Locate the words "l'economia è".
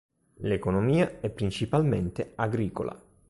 0.39-1.29